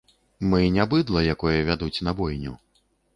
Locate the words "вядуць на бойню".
1.67-2.55